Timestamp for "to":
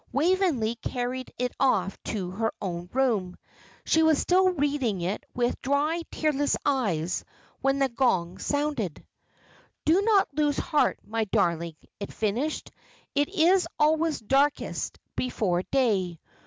2.05-2.31